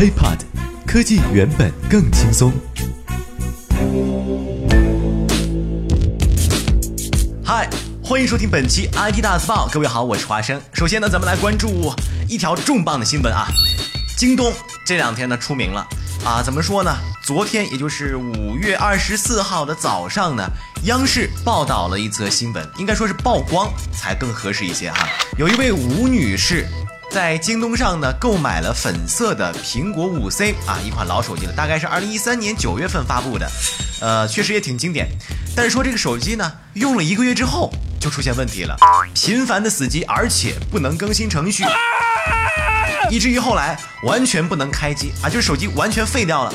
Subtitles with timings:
[0.00, 0.38] HiPod，
[0.86, 2.50] 科技原本更轻松。
[7.44, 7.68] 嗨，
[8.02, 9.68] 欢迎收听本期 IT 大字报。
[9.70, 10.58] 各位好，我是华生。
[10.72, 11.92] 首先呢，咱们来关注
[12.26, 13.46] 一条重磅的新闻啊，
[14.16, 14.50] 京东
[14.86, 15.86] 这两天呢出名了
[16.24, 16.96] 啊，怎么说呢？
[17.22, 20.42] 昨天也就是五月二十四号的早上呢，
[20.84, 25.06] 央视报道了一则新闻，应该说是曝光才更合适一些哈。
[25.36, 26.66] 有一位吴女士。
[27.10, 33.50] 在京东上呢，购买了粉色的苹果五 C 啊，一款老手机了，大概是二零一三年九月份发布的，
[34.00, 35.08] 呃，确实也挺经典。
[35.56, 37.68] 但是说这个手机呢，用了一个月之后
[38.00, 38.76] 就出现问题了，
[39.12, 41.64] 频繁的死机，而且不能更新程序，
[43.10, 46.54] 以至于后来完全不能开机啊，就是手机完全废掉了。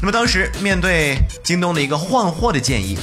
[0.00, 2.96] 那么当时面对京东的一个换货的建议，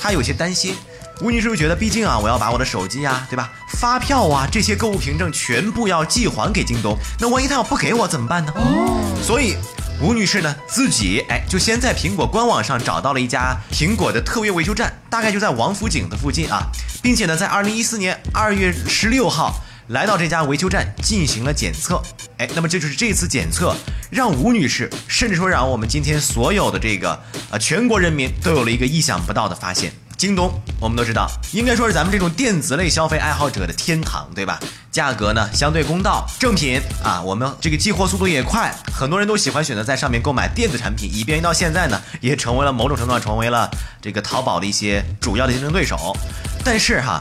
[0.00, 0.74] 他有些担心。
[1.20, 3.50] 吴女士觉得，毕竟啊，我要把我的手机啊，对吧？
[3.78, 8.52] 发票啊，这些购物凭证全部要寄还给京东，那万一他要不给我怎么办呢？
[8.56, 9.56] 哦所以，
[10.00, 16.66] 吴女士呢，自己哎，就先在苹果官网上找到了一家苹果的特约维修站，大概就在王府井的附近啊，
[17.00, 22.02] 并且呢，在二零一四年二月十六号来到这家维修站进行了检测。
[22.38, 23.76] 哎，那么这就是这次检测
[24.10, 29.92] 让吴女士，甚至说让我们今天所有的这个呃全国人民都有了一个意想不到的发现。
[30.22, 34.60] 京东，我们都知道，应该说是咱们这种电子类消费爱好者的天堂，对吧？
[34.92, 43.68] 价格呢相对公道，正品啊，我们这个寄货速度也快，很多人都喜欢选择在上面购买电子产品，以便于到现在呢，也成为了某种程度上成为了
[44.00, 46.16] 这个淘宝的一些主要的竞争对手。
[46.64, 47.20] 但是哈，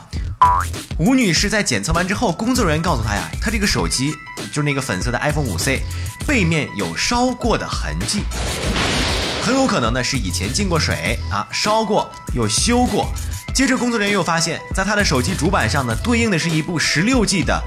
[0.99, 4.13] 吴女士在检测完之后，工作人员告诉她呀，她这个手机
[4.53, 5.81] 就是那个粉色的 iPhone 五 C，
[6.27, 8.21] 背面有烧过的痕迹。
[9.41, 13.11] 很有可能呢是以前进过水啊，烧过又修过。
[13.53, 17.61] 接着工作人员又发现，在他的手机主板上呢，对应的是一部十六 G 的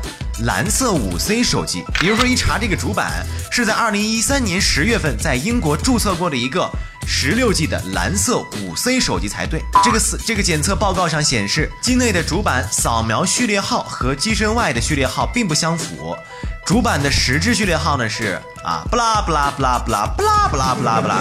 [0.44, 1.84] 蓝色五 C 手机。
[2.00, 6.70] 也就是说，一查这个主板是在二零一三年十月份在英国注册过的一个
[7.06, 9.60] 十六 G 的蓝色五 C 手机才对。
[9.82, 16.16] 这个四这个检测报告上显示，机内的主板扫描序列号和机身外的序列号并不相符。
[16.64, 21.20] 主板的实质序列号呢是啊，不啦不啦不啦不啦不啦不啦不啦不啦，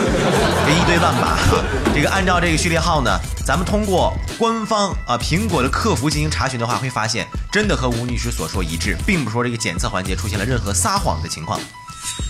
[0.66, 1.38] 这一堆乱码。
[1.94, 11.60] 这个按照这个序列号呢，咱们通过官方啊苹果的客服进行查询的话，会发现真的和吴女士所说一致，并不说这个检测环节出现了任何撒谎的情况。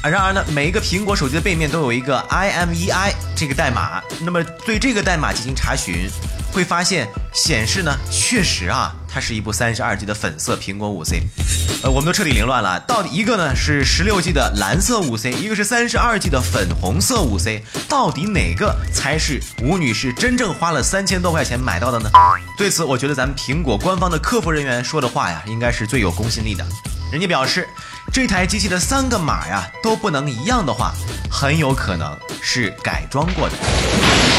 [0.02, 6.10] 啊，然而呢，每一个苹果手机的背面都有一个 IMEI 这个代码，那么对这个代码进行查询。
[6.54, 11.24] 会发现显示呢，确实啊，它是一部三十二 G 的粉色苹果五 C，
[11.82, 12.80] 呃，我们都彻底凌乱了。
[12.82, 22.12] 到底一个呢是十六 G 的蓝色五 C，一个是三十二 G 的粉红色五 C，到底哪个才是吴女士真正花了三千多块钱买到的呢？
[22.56, 26.64] 对此，我觉得咱们苹果官方的客服人员说的话呀，应该是最有公信力的。
[27.12, 27.68] 人家表示，
[28.12, 30.94] 这台机器的三个码呀都不能一样的话，
[31.32, 33.56] 很有可能是改装过的。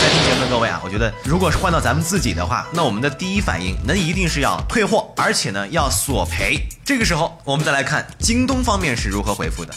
[0.04, 6.60] 在听节目的各位啊，我觉得如果是换到咱们自己的话，那我们的第一反应那一定是要退货，而且呢要索赔。
[6.84, 9.72] 这个时候，我们再来看京东方面是如何回复的。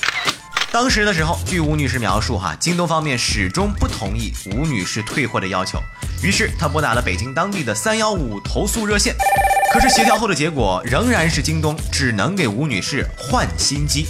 [0.70, 5.82] 当时的时候，据吴女士描述哈，京东方面始终不同意吴女士退货的要求，
[6.22, 9.16] 于是她拨打了北京当地的三幺五投诉热线。
[9.72, 14.06] 可是协调后的结果仍然是京东只能给吴女士换新机。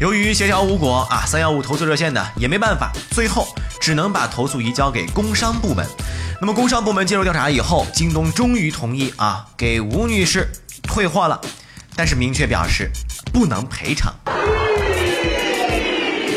[0.00, 3.48] 由于协调无果啊，三幺五投诉热线呢也没办法，最后
[3.88, 5.82] 只能把投诉移交给工商部门。
[6.42, 10.46] 那么工商部门介入调查以后，京东终于同意啊给吴女士
[10.82, 11.40] 退货了，
[11.96, 12.90] 但是明确表示
[13.32, 14.14] 不能赔偿。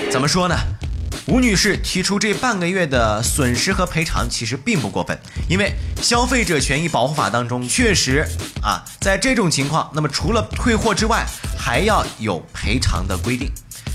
[0.09, 0.55] 怎么说呢？
[1.25, 5.19] 吴女士提出这半个月的损失和赔偿其实并不过分，
[5.49, 8.25] 因为消费者权益保护法当中确实
[8.63, 11.25] 啊，在这种情况，那么除了退货之外，
[11.59, 13.51] 还要有赔偿的规定。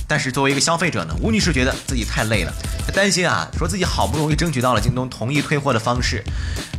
[0.09, 2.53] 但是作为一个消费者呢，吴女士觉得自己太累了，
[2.87, 6.23] 她担心啊，说自己好不容易争取到了京东同意退货的方式，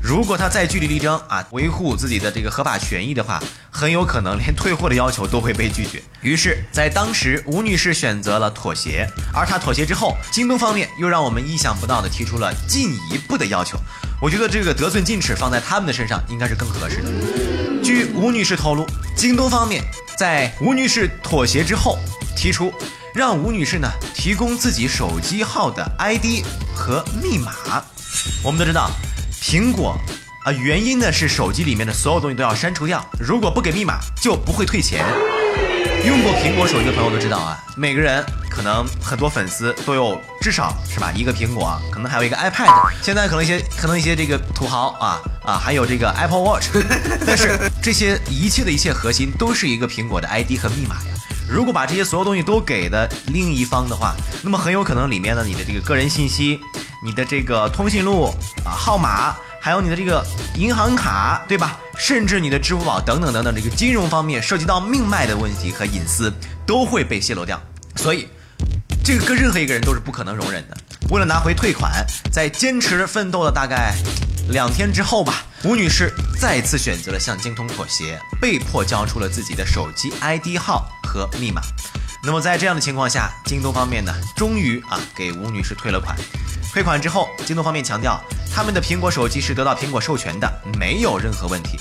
[0.02, 6.02] 如果她再据理力争啊，维护自己的这个合法权益的话，很有可能连退货的要求都会被拒绝。
[6.22, 13.78] 于是，在当时，吴女士选择了妥协，而她妥协之后，京东方面又让我们意想不到的提出了进一步的要求。
[14.22, 17.12] 我觉得这个得寸进尺放在他们的身上应该是更合适的。
[17.84, 18.86] 据吴女士透露，
[19.16, 19.84] 京东方面
[20.18, 22.00] 在吴女士妥协之后
[22.36, 22.74] 提出。
[23.18, 27.52] 让吴女士呢提供自己手机号的 ID 和密码。
[28.44, 28.92] 我们都知道，
[29.42, 29.98] 苹果
[30.46, 35.04] 啊，原因呢是手机里面的所有东西都要删除掉，如果不给密码就不会退钱。
[36.06, 42.70] 用过苹果手机的朋友都知道啊，每个人可能很多粉丝都有至少是吧一个苹果，可能还有一个 iPad，
[43.02, 46.68] 现在可能一些可能一些这个土豪啊啊还有这个 Apple Watch，
[47.26, 51.17] 但是这些一切的一切核心都是一个苹果的 ID 和密码呀。
[51.50, 54.14] 如果把这些所有东西都给的另一方的话，
[54.44, 56.60] 那么很有可能里面的你的这个个人信息、
[57.04, 58.26] 你的这个通讯录
[58.66, 60.24] 啊、号码，还有你的这个
[60.56, 61.80] 银行卡，对吧？
[61.98, 66.32] 甚至你的支付宝等等等等，这个金融方面涉及到命脉的问题和隐私
[66.66, 67.60] 都会被泄露掉。
[67.96, 68.28] 所以，
[69.04, 70.78] 这个跟任何一个人都是不可能容忍的。
[71.10, 73.96] 为了拿回退款，在坚持奋斗了大概
[74.50, 81.62] 两天之后吧，吴女士再次选择了向京东妥协，被迫交出了自己的手机 ID 号和密码。
[82.24, 86.16] 那么在这样的情况下，京东方面呢，终于啊给吴女士退了款。
[86.72, 88.20] 退款之后，京东方面强调，
[88.54, 91.80] 他们的苹果手机是得到苹果授权的，没有任何问题。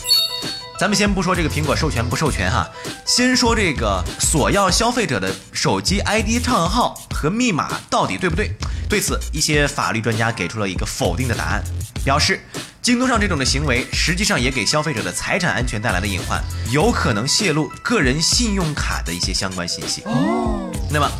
[0.78, 2.68] 咱们先不说这个苹果授权不授权哈，
[3.06, 8.54] 先说这个索要消费者的手机 ID 账号和密码到底对不对？
[8.88, 11.64] 对此，一些法律专家给出了一个否定的答案，
[12.04, 12.40] 表示
[12.86, 16.40] 京东上这种的行为实际上也给消费者的财产安全带来了隐患，
[16.70, 20.02] 有可能泄露个人信用卡的一些相关信息。
[20.04, 21.10] 哦，那么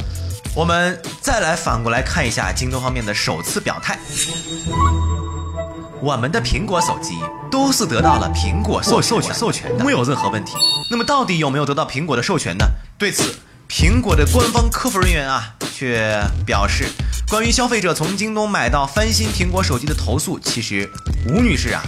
[0.54, 3.98] 我们再来反过来看一下京东方面的首次表态。
[6.00, 7.16] 我们的苹果手机
[7.50, 10.52] 都是得到了苹果授授权授权的，没有任何问题。
[10.92, 12.64] 那么到底有没有得到苹果的授权呢？
[12.96, 13.34] 对此，
[13.68, 16.16] 苹果的官方客服人员啊却
[16.46, 16.86] 表示，
[17.28, 20.88] 关于消费者从京东买到翻新苹果手机的投诉，其实
[21.28, 21.82] 吴女士啊，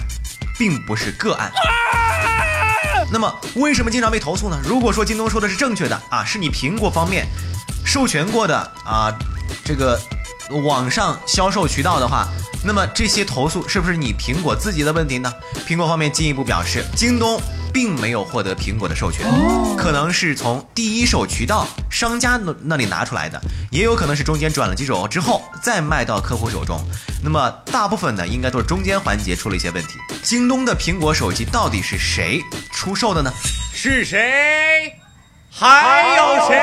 [0.58, 1.52] 并不是个案。
[3.10, 4.58] 那么为什么经常被投诉呢？
[4.64, 7.26] 如果说京东说的是正确的啊，是你苹果方面
[7.84, 9.16] 授权过的啊，
[9.64, 9.98] 这个
[10.64, 12.28] 网上销售渠道的话。
[12.64, 15.32] 那么这些投诉是不是你苹果自己的问题呢？
[15.66, 17.40] 苹果方面进一步表示，京东
[17.72, 19.26] 并没有获得苹果的授权，
[19.76, 26.80] 可能是从第一手渠道商家那那里拿出来的，也有可能是中间转了几手之后再卖到客户手中。
[27.22, 29.98] 那么大部分呢，应该都是中间环节出了一些问题。
[30.22, 32.40] 京东的苹果手机到底是谁
[32.72, 33.32] 出售的呢？
[33.72, 34.92] 是谁？
[35.50, 36.58] 还有谁？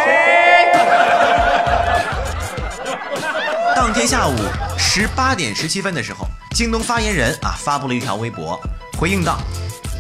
[3.76, 4.36] 当天下午
[4.78, 8.60] 十八点十七分的时候，京东发言人啊发布了一条微博，
[8.98, 9.38] 回应道：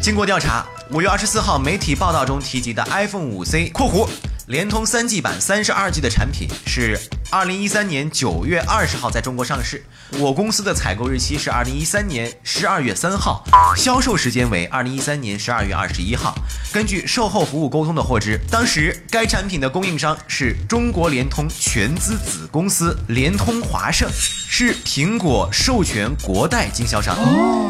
[0.01, 4.07] 经过调查，五月二十四号媒体报道中提及的 iPhone 五 C（ 括弧）
[4.47, 6.99] 联通三 G 版三十二 G 的产品是
[7.31, 9.83] 二零一三年九月二十号在中国上市。
[10.19, 13.43] 我公司的采购日期是二零一三年十二月三号，
[13.75, 16.35] 销售时间为二零一三年十二月二十一号。
[16.71, 27.17] 根据售后服务沟通的获知，当时该产品的供应商是中国联通全资子公司联通华盛，是苹果授权国代经销商，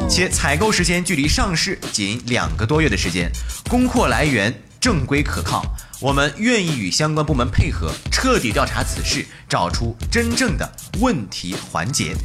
[0.10, 3.31] 且采购时间距离上市仅两个多月的时间，
[3.69, 4.54] 供货来源
[4.86, 5.66] 正规可靠。
[6.00, 12.16] 我们愿意与相关部门配合，彻底调查此事，找出真正的问题环节。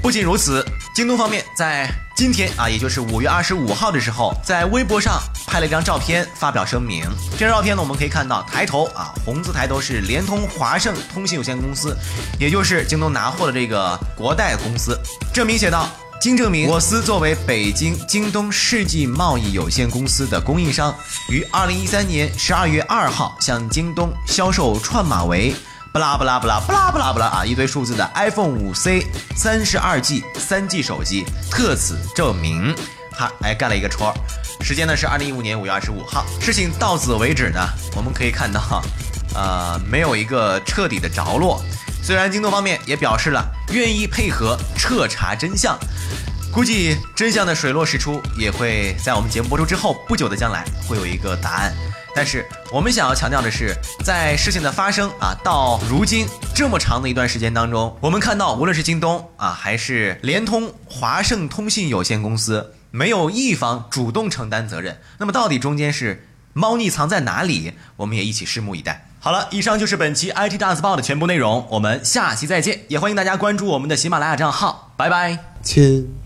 [0.00, 0.64] 不仅如此，
[0.94, 1.86] 京东方面在
[2.16, 7.04] 今天啊，也就是五月二十五号的时候，在微博上拍了一张照片，发表声明。
[7.32, 11.94] 这张照片呢，我们可以看到抬头啊，红字抬头是联通华盛通信有限公司，
[12.40, 14.98] 也就是京东拿货的这个国代公司。
[15.34, 15.86] 证明写道。
[16.18, 20.94] 经证明，我司作为北京京东世纪贸易有限公司的供应商，
[21.28, 25.54] 于二零一三年十二月二号向京东销售串码为
[25.92, 32.74] 不拉不拉不拉不拉不拉不拉啊一堆数字的 iPhone 五 C 三十二 G 三 G 手机，特此证明。
[33.12, 34.12] 哈，哎，干了一个戳。
[34.60, 36.24] 时间呢是二零一五年五月二十五号。
[36.40, 37.60] 事情到此为止呢，
[37.94, 38.82] 我们可以看到，
[39.34, 41.62] 呃，没有一个彻底的着落。
[42.02, 45.76] 虽然京东方面也表示了愿意配合彻查真相，
[46.52, 51.72] 估计真相的水落石出也会在我们节目播出之后不久的将来会有一个答案。
[52.14, 64.98] 但是我们想要强调的是，在事情的发生啊到如今这么长的一段时间当中，我们看到无论是京东啊还是联通华盛通信有限公司，没有一方主动承担责任。
[65.18, 67.74] 那么到底中间是猫腻藏在哪里？
[67.96, 69.08] 我们也一起拭目以待。
[69.20, 76.08] 好了，以上就是本期 IT 大字报的全部内容，我们下期再见，也欢迎大家关注我们的喜马拉雅账号，拜拜，亲，